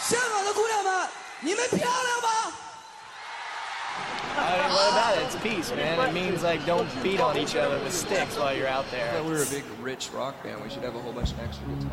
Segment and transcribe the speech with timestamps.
[0.00, 1.08] 香港的姑娘们，
[1.40, 2.52] 你们漂亮吗？
[4.38, 5.22] I mean, what about it?
[5.24, 5.98] It's peace, man.
[5.98, 9.16] It means like don't beat on each other with sticks while you're out there.
[9.18, 11.66] If we're a big, rich rock band, we should have a whole bunch of extra
[11.66, 11.90] guitars.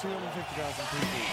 [0.00, 1.28] 250,000 people.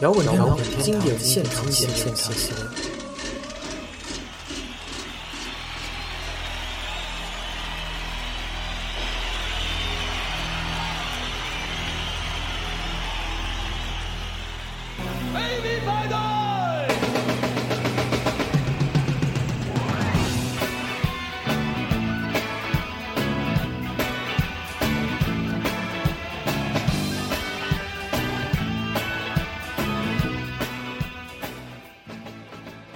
[0.00, 2.32] 摇滚天堂经典现场现现场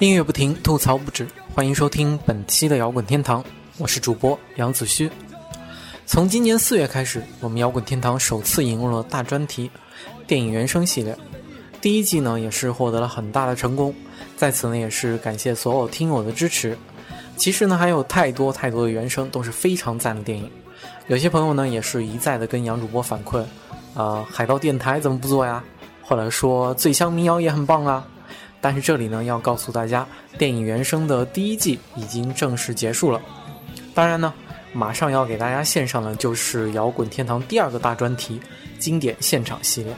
[0.04, 3.42] 音乐不停，吐槽不止，欢迎收听本期的摇滚天堂，
[3.78, 5.10] 我是主播杨子虚。
[6.04, 9.70] 从今年四月开始，我们摇滚天堂首次引入了大专题
[10.26, 11.16] 电影原声系列，
[11.80, 13.94] 第一季呢也是获得了很大的成功，
[14.36, 16.76] 在此呢也是感谢所有听友的支持。
[17.38, 20.50] 其实呢还有太多太多的原声都是非常赞的电影，
[21.06, 23.42] 有些朋友呢也是一再的跟杨主播反馈，
[23.94, 25.64] 呃，海盗电台怎么不做呀？
[26.02, 28.06] 或者说醉乡民谣也很棒啊。
[28.64, 33.20] 但是这里呢，要告诉大家，电影原声的第一季已经正式结束了。
[33.92, 34.32] 当然呢，
[34.72, 38.40] 马上要给大家献上的就是摇滚天堂第二个大专题——
[38.80, 39.94] 经典现场系列。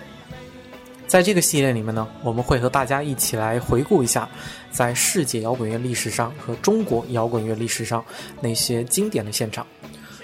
[1.06, 4.28] 在这个系列里面呢，我们会和大家一起来回顾一下，
[4.72, 8.04] 在世界摇滚乐历史上和中国摇滚乐历史上
[8.40, 9.64] 那些经典的现场。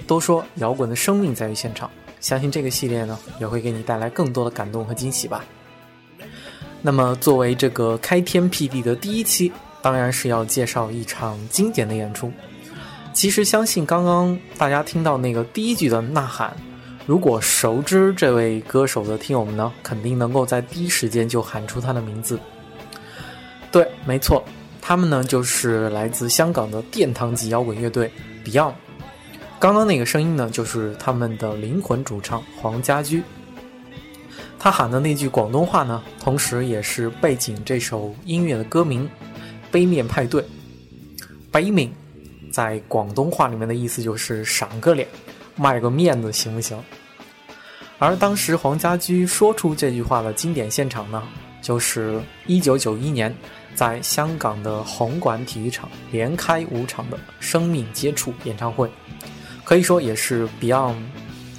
[0.04, 5.44] 都说摇滚的生命在于现场，相信这个系列呢，也会给你带来更多的感动和惊喜吧。
[6.84, 12.33] 那么，作为这个开天辟地的第一期，当然是要介绍一场经典的演出。
[13.12, 16.56] 其实，相信刚刚大家听到那个第一句的呐喊，
[17.06, 22.36] 如果熟知这位歌手的听友们呢，肯定能够在第一时间就喊出他的名字。
[23.70, 24.42] 对，没错，
[24.80, 28.11] 他们呢就是来自香港的殿堂级摇滚乐队
[28.45, 28.74] Beyond。
[29.61, 33.23] 刚刚那个声音呢，就是他们的灵魂主唱黄家驹。
[34.62, 39.05] 他喊的那句广东话呢，同时也是背景这首音乐的歌名
[39.73, 40.40] 《杯面派对》。
[41.50, 41.90] 杯面
[42.52, 45.08] 在广东话里面的意思就是赏个脸，
[45.56, 46.80] 卖个面子，行不行？
[47.98, 51.20] 而当时黄家驹说出这句话的经典现场呢，
[51.61, 53.36] 就是1991年
[53.74, 58.89] 在香港的红馆体育场连开五场的生命接触演唱会，
[59.64, 60.94] 可以说也是 Beyond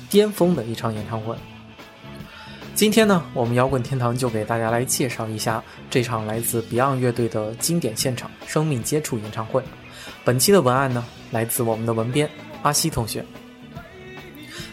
[0.10, 1.36] 巅峰的一场演唱会。
[2.76, 9.64] 今天呢，我们摇滚天堂就给大家来介绍一下这场来自 Beyond 乐队的经典现场生命接触演唱会。
[10.26, 12.28] 本期的文案呢，来自我们的文编
[12.64, 13.24] 阿西同学。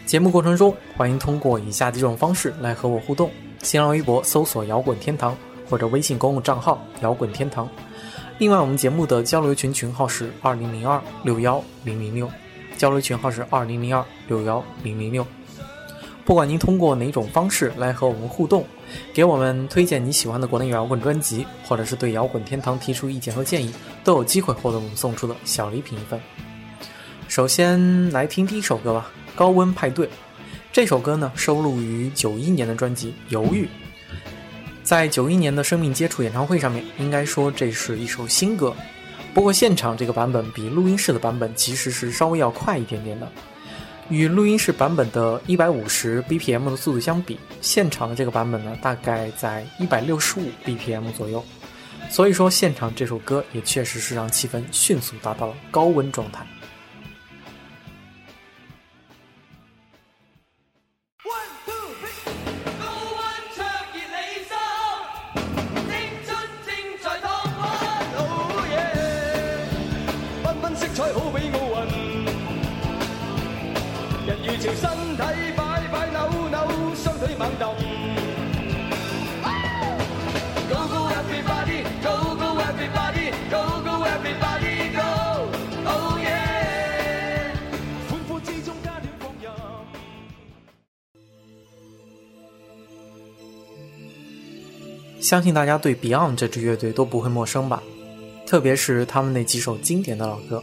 [0.07, 3.31] 节目过程中，欢迎通过以下几种方式来和我互动：
[3.63, 5.37] 新浪微博搜索“摇滚天堂”
[5.69, 7.69] 或者微信公共账号“摇滚天堂”。
[8.39, 12.29] 另外，我们节目的交流群群号是二零零二六幺零零六，
[12.79, 15.25] 交流群号是二零零二六幺零零六。
[16.25, 18.65] 不管您通过哪种方式来和我们互动，
[19.13, 23.73] 给我们推荐你喜欢的国内摇滚专辑，或者是对摇滚天堂提出意见和建议，
[24.05, 26.21] 都有机会获得我们送出的小礼品一份。
[27.27, 30.07] 首先来听第一首歌吧，《高温派对》。
[30.73, 33.65] 这首歌呢收录于九一年的专辑《犹豫》。
[34.83, 38.75] 在九一年的生命接触演唱会上面，应该说这是一首新歌。
[39.33, 43.31] 不过现场这个版本比录音室的版本其实是稍微要快一点点的。
[44.11, 51.43] 与录音室版本的一百五十 BPM 的速度相比，现场的这个版本呢，大概在一百六十五 BPM 左右。
[52.11, 56.45] 所以说，现场这首歌也确实是让气氛迅速达到了高温状态。
[95.21, 97.83] 相信大家对 Beyond 这支乐队都不会陌生吧？
[98.47, 100.63] 特别是他们那几首经典的老歌，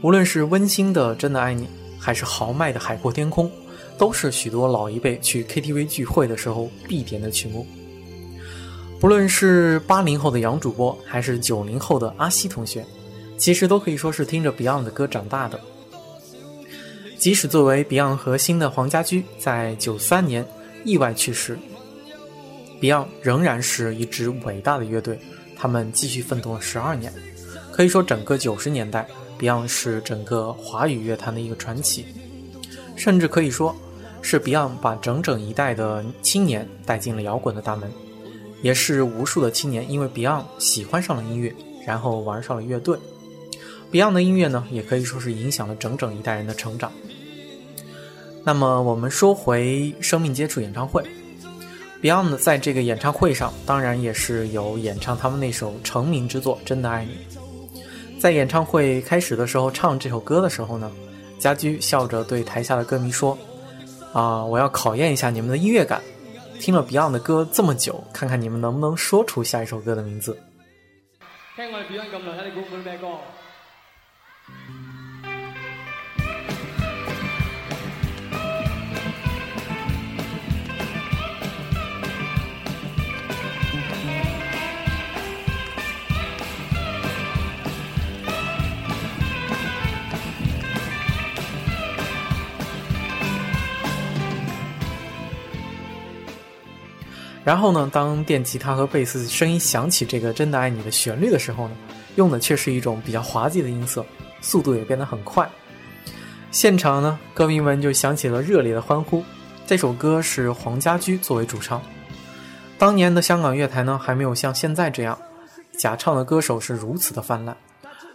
[0.00, 1.64] 无论是温馨的《真的爱你》。
[1.96, 3.50] 还是豪迈的海阔天空，
[3.96, 7.66] 都是许多老一辈去 KTV 聚会的时候必点的曲目。
[9.00, 12.84] 不论是八零后的杨主播，还是九零后的阿西同学，
[13.38, 15.58] 其实都可以说是听着 Beyond 的歌长大的。
[17.16, 20.46] 即使作为 Beyond 核心的黄家驹在九三年
[20.84, 21.58] 意外去世
[22.80, 25.18] ，Beyond 仍然是一支伟大的乐队，
[25.56, 27.12] 他们继续奋斗了十二年。
[27.72, 32.06] 可以说，整个九十年代，Beyond 是整个华语乐坛的一个传奇，
[32.94, 33.74] 甚至可以说
[34.22, 37.90] 是 Beyond 把整整一代的青年带进了摇滚的大门，
[38.62, 41.54] 也是无数的青年因为 Beyond 喜欢上了音乐，
[41.84, 42.96] 然后玩上了乐队。
[43.90, 46.92] Beyond 的音乐呢，也可以说是影响了整整一代人的成长。
[48.44, 51.02] 那么，我们说回生命接触演唱会
[52.04, 57.12] ，Beyond 在这个演唱会上，当然也是有演唱他们那首成名之作《真的爱你》。
[58.20, 60.92] 在演唱会开始的时候唱这首歌的时候呢，
[61.38, 63.38] 家驹笑着对台下的歌迷说
[64.12, 66.02] ：“啊，我要考验一下你们的音乐感。
[66.60, 70.38] 听了 Beyond 的歌这麼久，看看你們能不能說出下一首歌的名字。”
[71.56, 73.06] 聽我 Beyond 咁耐，睇你估唔估咩歌？
[97.44, 101.76] 然后呢，当电吉他和贝斯声音响起这个“真的爱你”的旋律的时候呢，
[102.16, 104.04] 用的却是一种比较滑稽的音色，
[104.40, 105.46] 速度也变得很快。
[106.50, 109.22] 现场呢，歌迷们就响起了热烈的欢呼。
[109.66, 111.82] 这首歌是黄家驹作为主唱。
[112.78, 115.18] 当年的香港乐坛呢，还没有像现在这样，
[115.78, 117.54] 假唱的歌手是如此的泛滥，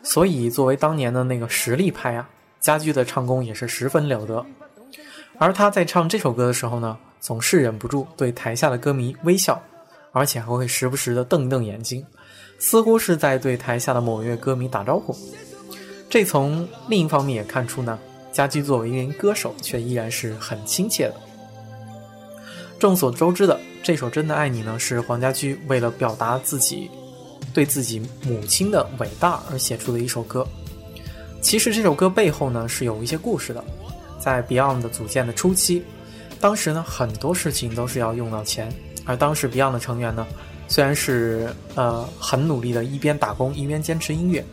[0.02, 2.28] 所以作为当年的那个实力派啊，
[2.60, 4.44] 家驹的唱功也是十分了得。
[5.38, 9.62] 而他在唱这首歌的时候呢，总是忍不住对台下的歌迷微笑，
[10.12, 12.06] 而且还会时不时的瞪瞪眼睛，
[12.58, 15.16] 似乎是在对台下的某一位歌迷打招呼。
[16.10, 18.00] 这从另一方面也看出呢，
[18.32, 21.16] 家驹作为一名歌手，却依然是很亲切的。
[22.80, 26.90] 众所周知的，这首《真的爱你》呢，是黄家驹为了表达自己
[27.54, 30.48] 对自己母亲的伟大而写出的一首歌。
[31.42, 33.64] 其实这首歌背后呢，是有一些故事的。
[34.20, 35.84] 在 Beyond 组建的初期，
[36.40, 38.74] 当时呢很多事情都是要用到钱，
[39.06, 40.26] 而当时 Beyond 的成员呢，
[40.68, 44.44] 虽然是呃很努力的一边打工一边坚持音乐，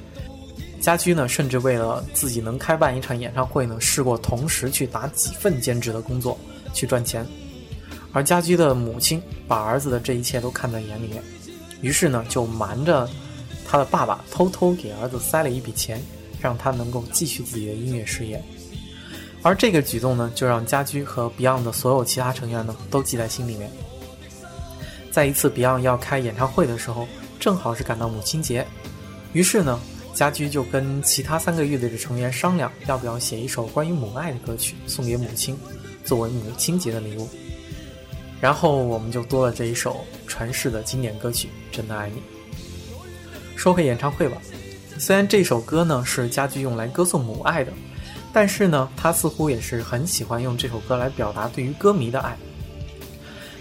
[0.80, 6.36] 家驹呢甚至为了自己能开办一场演唱会呢，试过同时去打几份兼职的工作
[6.72, 7.24] 去赚钱，
[8.12, 11.22] 而家驹的母亲把儿子的这一切都看在眼里面，
[11.82, 13.08] 于是呢就瞒着
[13.64, 16.02] 他的爸爸偷偷给儿子塞了一笔钱，
[16.40, 18.42] 让他能够继续自己的音乐事业。
[19.46, 23.70] 而这个举动呢，就让家驹和 Beyond 的所有其他成员呢都记在心里面。
[25.12, 27.06] 在一次 Beyond 要开演唱会的时候，
[27.38, 28.66] 正好是赶到母亲节，
[29.32, 29.78] 于是呢，
[30.12, 35.56] 家驹就跟其他三个乐队的成员商量，要不要写一首关于母爱的歌曲送给母亲，
[36.04, 37.28] 作为母亲节的礼物。
[38.40, 41.46] 然后我们就多了这一首传世的经典歌曲
[41.76, 42.16] 《真的爱你》。
[43.54, 44.38] 说回演唱会吧，
[44.98, 47.72] 虽然这首歌呢是家驹用来歌颂母爱的。
[48.36, 52.36] 但是呢，他似乎也是很喜欢用这首歌来表达对于歌迷的爱。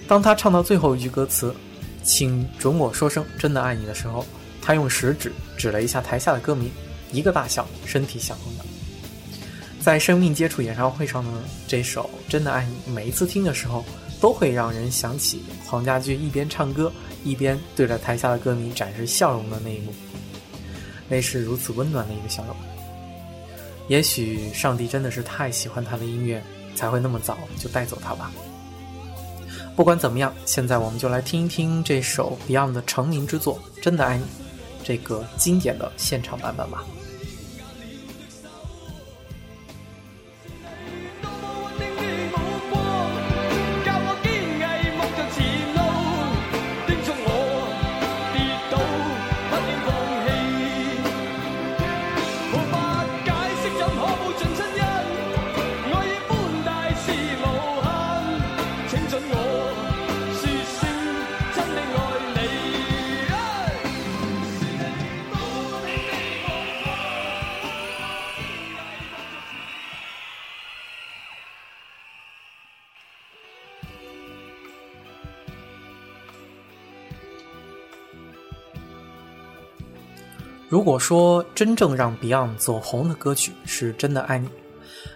[0.06, 1.56] 当他唱到最后一句歌词
[2.04, 4.26] “请准我说声真的爱你”的时候，
[4.62, 6.70] 他用食指指了一下台下的歌迷，
[7.10, 8.66] 一个大笑，身体响红的。
[9.80, 11.32] 在生命接触演唱会上呢，
[11.66, 13.86] 这首《真的爱你》每一次听的时候，
[14.20, 16.92] 都会让人想起黄家驹一边唱歌
[17.24, 19.94] 一边对着台下的歌迷展示笑容的那一幕，
[21.08, 22.54] 那是如此温暖的一个笑容。
[23.88, 26.44] 也许上帝真的是太喜欢他的音乐，
[26.76, 28.32] 才会那么早就带走他吧。
[29.76, 34.24] 不管怎么样，现在我们就来听一听这首 Beyond 的成名之作《真的爱你》
[34.84, 36.84] 这个经典的现场版本吧。
[80.76, 84.50] 如果说真正让 Beyond 走红的歌曲是真的爱你，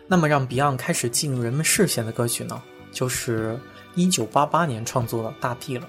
[0.07, 2.61] 那么让 Beyond 开始进入人们视线的歌曲呢，
[2.93, 3.59] 就是
[3.97, 5.85] 1988年创作的《大地》了。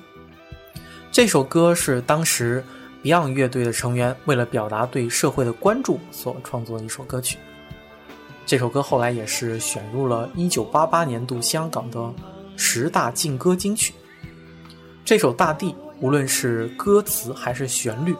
[1.12, 2.64] 这首歌是当时
[3.04, 7.38] Beyond 乐队的成员为了表达对社会的关注所创作的一首歌曲。
[8.44, 12.12] 这首歌后来也是选入了1988年度香港的
[12.56, 13.94] 十大劲歌金曲。
[15.04, 15.68] 这首《大地》
[16.00, 18.16] 无论是歌词还是旋律，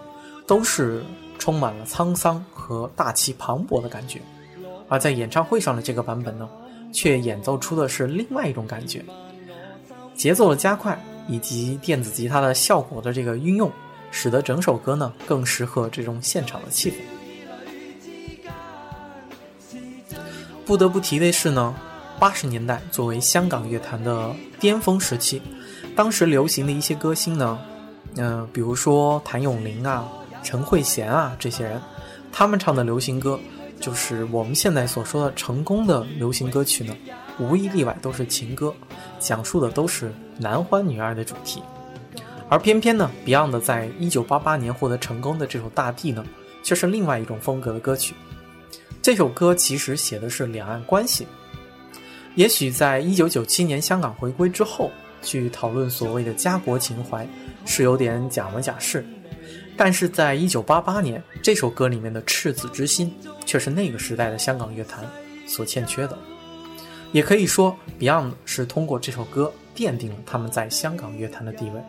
[0.47, 1.03] 都是
[1.41, 4.21] 充满了沧桑和大气磅礴的感觉。
[4.89, 6.49] 而在演唱会上的这个版本呢，
[6.93, 9.05] 却演奏出的是另外一种感觉，
[10.15, 13.71] 节奏的加快以及电子吉他的效果的这个运用，
[14.11, 16.95] 使得整首歌呢更适合这种现场的气氛。
[20.67, 21.75] 不得不提的是呢，
[22.19, 25.41] 八十年代作为香港乐坛的巅峰时期，
[25.97, 27.59] 当时流行的一些歌星呢，
[28.17, 30.07] 嗯、比如说谭咏麟啊、
[30.43, 31.81] 陈慧娴啊这些人，
[32.33, 33.39] 他们唱的流行歌，
[33.81, 36.95] 就是我们现在所说的成功的流行歌曲呢，
[37.39, 38.75] 无一例外都是情歌，
[39.19, 41.63] 讲述的都是男欢女爱的主题。
[42.49, 46.25] 而偏偏呢，Beyond 在一九八八年获得成功的这首《大地》呢，
[46.63, 48.15] 却是另外一种风格的歌曲。
[49.01, 51.27] 这首歌其实写的是两岸关系。
[52.35, 54.91] 也许在一九九七年香港回归之后，
[55.23, 57.27] 去讨论所谓的家国情怀，
[57.65, 59.05] 是有点假模假式。
[59.83, 63.11] 但是在一九八八年，这首歌里面的赤子之心，
[63.47, 65.09] 却是那个时代的香港乐坛
[65.47, 66.19] 所欠缺的。
[67.13, 71.81] 也可以说，Beyond 是通过这首歌奠定了他们在香港乐坛的地位。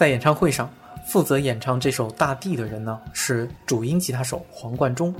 [0.00, 0.72] 在演唱会上，
[1.06, 5.14] 负责演唱这首《大地》的人呢，是主音吉他手黄贯中。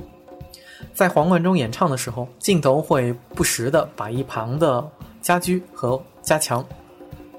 [0.91, 4.83] 在黄贯中演唱的时候，镜头会不时的把一旁的
[5.21, 6.67] 家居和家强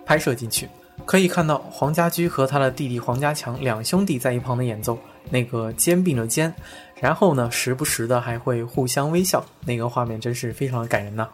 [0.06, 0.68] 拍摄进去，
[1.04, 4.96] 可以看到黄家驹和他的弟弟黄家强两兄弟在一旁的演奏，
[5.28, 6.54] 那个肩并着肩，
[6.94, 11.28] 然后呢，时不时的还会互相微笑，那个画面真是非常的感人呐、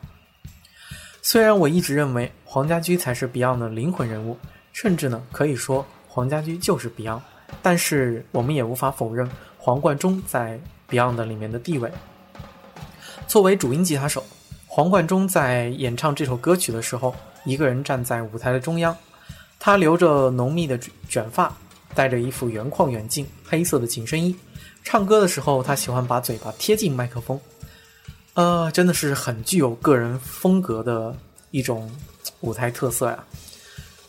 [1.20, 4.38] 虽然我一直认为黄家驹才是 Beyond 的灵魂人物，
[4.72, 5.84] 甚至呢可以说
[6.18, 7.20] 黄家驹就是 Beyond，
[7.62, 10.58] 但是我们也无法否认黄贯中在
[10.90, 11.88] Beyond 的裡面的地位。
[13.28, 14.24] 作为主音吉他手，
[14.66, 18.96] 黄贯中在演唱这首歌曲的时候，一个人站在舞台的中央，
[19.60, 20.76] 他留着浓密的
[21.08, 21.56] 卷发，
[21.94, 24.34] 戴着一副圆框眼镜，黑色的紧身衣，
[24.82, 27.40] 唱歌的时候他喜欢把嘴巴贴近麦克风。
[28.34, 31.14] 呃，真的是很具有个人风格的
[31.52, 31.88] 一种
[32.40, 33.24] 舞台特色呀，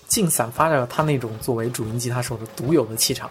[0.09, 3.29] 竟散发着他那种作为主音吉他手的独有的气场。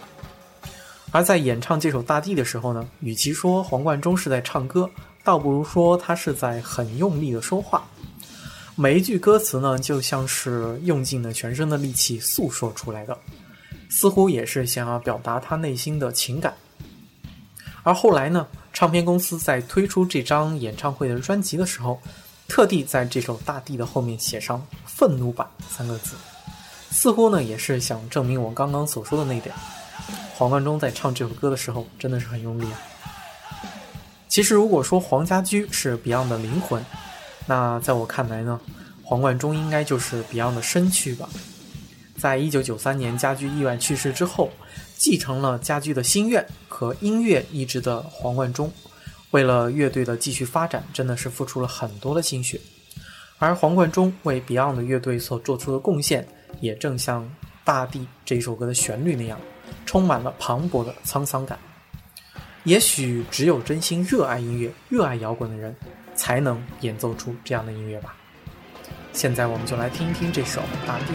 [1.11, 4.89] 而在演唱这首《大地》的时候呢，与其说黄贯中是在唱歌，
[5.23, 7.83] 倒不如说他是在很用力的说话。
[8.75, 13.17] 每一句歌词呢，就像是用尽了全身的力气诉说出来的，
[13.89, 16.53] 似乎也是想要表达他内心的情感。
[17.83, 21.99] 而后来呢，唱片公司在推出这张演唱会的专辑的时候，
[22.47, 26.15] 特地在这首《大地》的后面写上“愤怒版”三个字，
[26.91, 29.53] 似乎呢也是想证明我刚刚所说的那点。
[30.35, 32.79] 黄贯中在唱这首歌的时候，真的是很用力啊。
[34.27, 36.83] 其实如果说黄家驹是 Beyond 的灵魂，
[37.45, 38.59] 那在我看来呢，
[39.03, 41.27] 黄贯中应该就是 Beyond 的身躯吧。
[42.17, 44.49] 在一九九三年家驹意外去世之后，
[44.97, 48.71] 继承了家驹的心愿和音乐意志的黄贯中，
[49.31, 52.59] 为了乐队的继续发展，真的是付出了很多的心血。
[53.37, 56.27] 而黄贯中为 Beyond 的樂隊所做出的贡献，
[56.59, 57.23] 也正像
[57.63, 59.39] 《大地》这首歌的旋律那样，
[59.85, 61.57] 充满了磅礴的沧桑感。
[62.63, 65.75] 也许只有真心热爱音乐、热爱摇滚的人，
[66.13, 68.15] 才能演奏出这样的音乐吧。
[69.13, 71.05] 现在我们就来听一聽這首《大地》。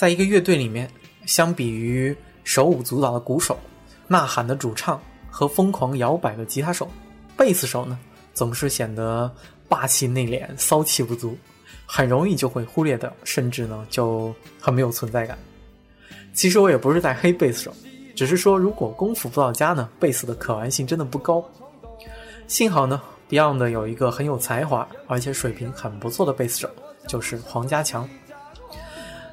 [0.00, 0.90] 在一个乐队里面，
[1.26, 3.58] 相比于手舞足蹈的鼓手、
[4.08, 6.88] 呐喊的主唱和疯狂摇摆的吉他手，
[7.36, 7.98] 贝斯手呢，
[8.32, 9.30] 总是显得
[9.68, 11.36] 霸气内敛、骚气不足，
[11.84, 15.38] 很容易就会忽略掉，甚至呢就很没有存在感。
[16.32, 17.74] 其实我也不是在黑贝斯手，
[18.16, 21.46] 只是说如果功夫不到家呢，贝斯的可玩性真的不高。
[22.46, 26.70] 幸好呢，Beyond 有一个很有才华而且水平很不错的贝斯手，
[27.06, 28.08] 就是黄家强。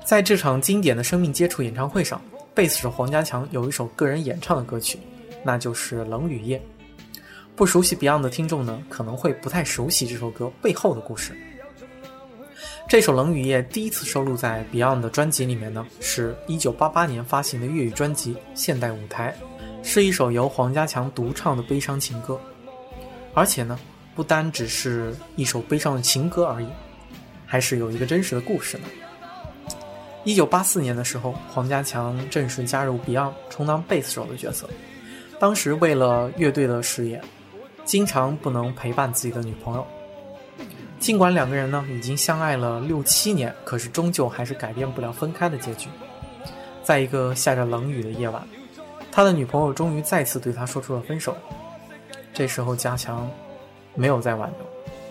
[0.07, 2.21] 在这场经典的生命接触演唱会上，
[2.55, 4.97] 贝斯手黄家强有一首个人演唱的歌曲，
[5.43, 6.57] 那就是《冷雨夜》。
[7.57, 11.35] 不熟悉 Beyond 的听众呢，可能会不太熟悉这首歌背后的故事。
[12.87, 19.35] 这首《冷雨夜》第一次收录在 Beyond 的专辑里面呢，是一九八八年发行的粤语专辑《现代舞台》，
[19.85, 22.39] 是一首由黄家强独唱的悲伤情歌。
[23.33, 23.77] 而且呢，
[24.15, 26.67] 不单只是一首悲伤的情歌而已，
[27.45, 28.85] 还是有一个真实的故事呢。
[30.27, 34.69] 一九八四年的时候，黄家强正式加入 Beyond，充当贝斯手的角色。
[35.39, 37.21] 当时为了乐队的事业。
[37.85, 39.87] 经常不能陪伴自己的女朋友，
[40.99, 45.87] 尽管两个人呢已经相爱了六七年，可是终究还是改变不了分开的结局。
[46.83, 48.45] 在一个下着冷雨的夜晚，
[49.09, 51.33] 他的女朋友终于再次对他说出了分手。
[52.33, 53.31] 这时候，加强
[53.95, 54.59] 没有再挽留，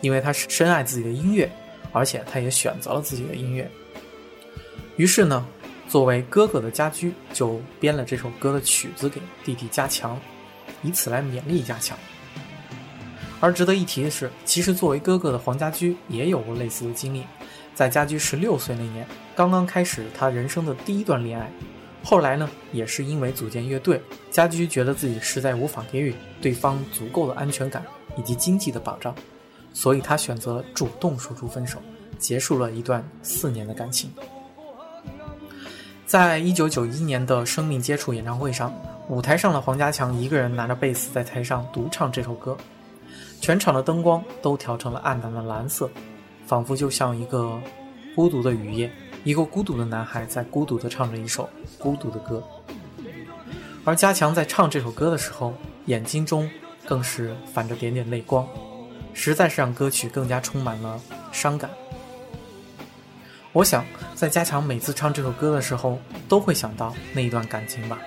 [0.02, 1.50] 因为他深爱自己的音乐，
[1.92, 3.66] 而且他也选择了自己的音乐。
[4.96, 5.46] 于是呢，
[5.88, 10.18] 作为哥哥的家驹就编了这首歌的曲子给弟弟加强，
[10.82, 11.96] 以此来勉励加强。
[13.38, 17.24] 而值得一提的是，其实作为哥哥的黄家驹也有过类似的经历。
[17.74, 21.52] 在家驹十六岁那年，刚刚开始他人生的第一段恋爱。
[22.02, 24.00] 后来呢，也是因为组建乐队，
[24.30, 27.84] 家驹觉得自己实在无法给予对方足够的安全感
[28.16, 29.14] 以及经济的保障，
[29.74, 31.78] 所以他选择了主动说出分手，
[32.18, 34.10] 结束了一段四年的感情。
[36.06, 38.72] 在一九九一年的生命接触演唱会上，
[39.08, 42.56] 舞台上的黄家强一个人拿着贝斯在台上独唱这首歌。
[43.40, 45.90] 全场的灯光都调成了暗淡的蓝色，
[46.46, 47.60] 仿佛就像一个
[48.14, 48.90] 孤独的雨夜，
[49.24, 52.40] 一个孤独的男孩在孤独地唱着一首孤独的歌。
[53.84, 55.52] 而加强在唱这首歌的时候，
[55.86, 56.48] 眼睛中
[56.86, 58.46] 更是泛着点点泪光，
[59.12, 61.00] 实在是让歌曲更加充满了
[61.32, 61.68] 伤感。
[63.56, 63.82] 我想，
[64.14, 67.98] 在加强每次唱这首歌的时候，都会想到那一段感情吧。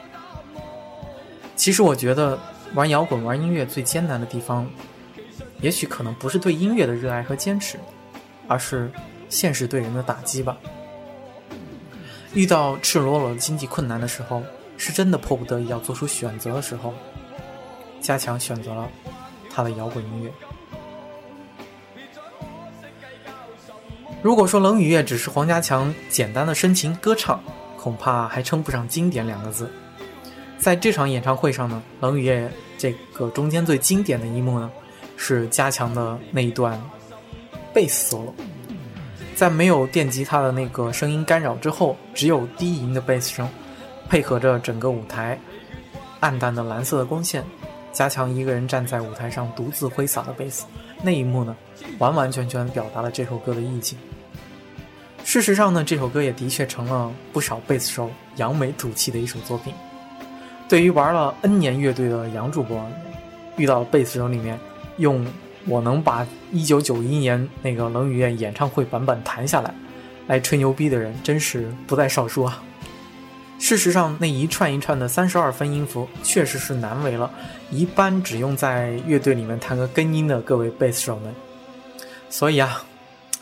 [1.55, 2.37] 其实，我觉得
[2.75, 4.69] 玩摇滚、玩音乐最艰难的地方。
[5.59, 7.79] 也许可能不是对音乐的热爱和坚持，
[8.47, 8.91] 而是
[9.27, 10.55] 现实对人的打击吧。
[12.35, 14.43] 遇到赤裸裸的经济困难的时候，
[14.77, 16.93] 是真的迫不得已要做出选择的时候，
[17.99, 18.87] 加强选择了
[19.49, 20.31] 他的摇滚音乐。
[24.21, 27.41] 如果说《冷雨夜》只是黄家强简单的深情歌唱，
[27.77, 29.71] 恐怕还称不上经典两个字。
[30.57, 34.69] 在这场演唱会上呢，《冷雨夜》这个中间最经典的一幕呢。
[35.21, 36.81] 是加强的那一段
[37.73, 38.31] 贝斯 solo，
[39.35, 43.49] 在没有电吉他的那个声音干扰之后，只有低吟的贝斯声，
[44.07, 45.37] 配合着整个舞台
[46.21, 47.43] 暗淡的蓝色的光线，
[47.91, 50.63] 加强一个人站在舞台上独自挥洒的贝斯，
[51.01, 51.55] 那一幕呢，
[51.97, 53.97] 完完全全表达了这首歌的意境。
[55.23, 59.73] 事实上呢，这首歌也的确成了不少贝斯手扬眉吐气的一首作品。
[60.67, 62.83] 对于玩了 N 年乐队的杨主播，
[63.57, 64.59] 遇到贝斯手里面。
[64.97, 65.25] 用
[65.65, 69.73] 我能把一九九一年那个冷雨夜演唱会版本弹下来，
[70.27, 72.61] 来吹牛逼的人真是不在少数啊。
[73.59, 77.29] 事实上，那一串一串的三十二分音符确实是难为了
[77.69, 81.35] 一般只用在乐队里面弹个根音的各位贝斯手们。
[82.29, 82.83] 所以啊，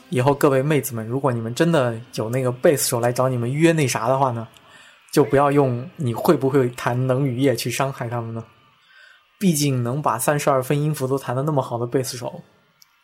[0.10, 4.47] 以后各位妹子们，如果你们真的有那个贝斯手来找你们约那啥的话呢，
[5.13, 8.43] 就不要用你会不会弹冷雨夜去伤害他们呢。
[9.39, 12.41] 毕竟能把三十二分音符都弹得那么好的贝斯手，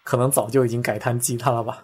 [0.03, 1.83] 可能早就已经改弹吉他了吧。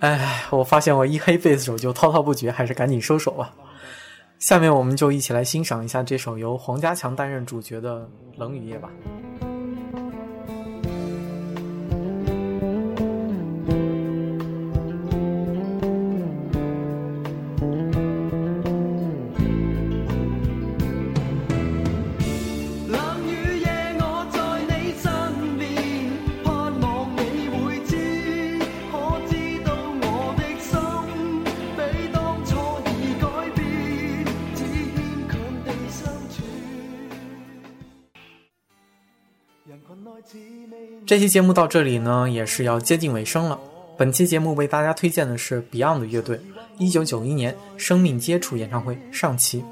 [0.00, 3.52] 哎，我发现我一黑贝斯手就滔滔不绝，还是赶紧收手吧。
[4.38, 8.02] 下面我们就一起来欣赏一下这首由黄家强担任主角的
[8.36, 8.88] 《冷雨夜》吧。
[41.06, 43.58] 这期节目到这里呢，也是要接近尾声了。
[43.96, 46.40] 本期节目为大家推荐的是 Beyond 乐队
[46.78, 49.64] 一九九一年生命接触演唱会上期。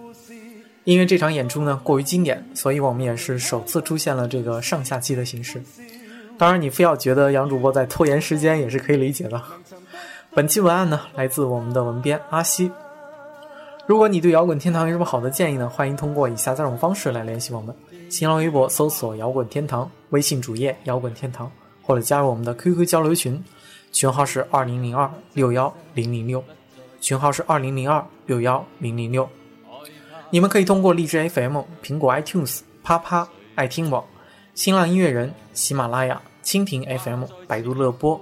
[0.85, 5.63] 因为这场演出呢过于经典，所以我们也是首次出现了这个上下期的形式。
[6.39, 9.43] 当然，你非要觉得杨主播在拖延时间也是可以理解的。
[10.35, 12.71] 本期文案呢，来自我们的文编阿西。
[13.87, 15.69] 如果你对摇滚天堂有什么好的建议呢？
[15.69, 17.75] 欢迎通过以下三种方式来联系我们：
[18.09, 21.51] 新浪微博搜索“摇滚天堂”，微信主页“摇滚天堂”，
[21.83, 23.43] 或者加入我们的 QQ 交流群，
[23.93, 26.43] 群号是二零零二六幺零零六，
[27.01, 29.29] 群号是二零零二六幺零零六。
[30.31, 34.05] 你们可以通过荔枝 FM、苹果 iTunes、啪啪、爱听网、
[34.55, 38.21] 新浪音乐人、喜马拉雅、蜻蜓 FM、百度乐播、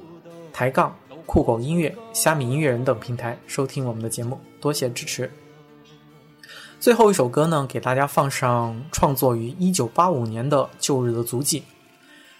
[0.53, 5.31] 抬杠、酷狗音乐、虾米音乐人等平台收听我们的节目，多谢支持。
[6.85, 11.61] 最后一首歌呢，给大家放上创作于1985年的《旧日的足迹》。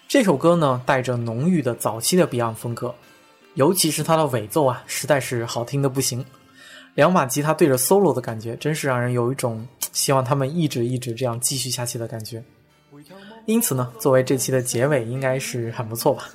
[0.07, 2.95] 这首歌呢，带着浓郁的早期的 Beyond 风格，
[3.55, 6.23] 尤其是它的尾奏啊，实在是好听的不行。
[6.95, 12.45] 两把吉他对着 solo 的感觉，真是让人有一种希望他们一直一直这样继续下去的感觉。
[13.47, 16.29] 因此呢，作为这期的结尾，应该是很不错吧。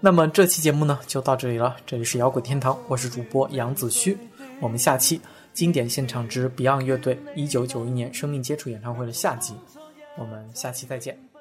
[0.00, 1.76] 那么这期节目呢，就到这里了。
[1.84, 4.16] 这里是摇滚天堂，我是主播杨子虚，
[4.62, 5.20] 我们下期。
[5.52, 9.54] 经典现场之 Beyond 乐队一九九一年生命接触演唱会的下集，
[10.16, 11.31] 我们下期再见。